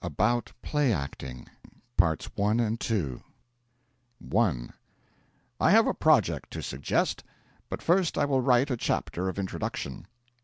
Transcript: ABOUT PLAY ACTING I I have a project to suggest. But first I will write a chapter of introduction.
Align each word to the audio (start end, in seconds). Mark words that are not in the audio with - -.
ABOUT 0.00 0.52
PLAY 0.62 0.92
ACTING 0.92 1.48
I 2.00 3.18
I 5.60 5.70
have 5.72 5.86
a 5.88 5.92
project 5.94 6.52
to 6.52 6.62
suggest. 6.62 7.24
But 7.68 7.82
first 7.82 8.16
I 8.16 8.24
will 8.24 8.40
write 8.40 8.70
a 8.70 8.76
chapter 8.76 9.28
of 9.28 9.40
introduction. 9.40 10.06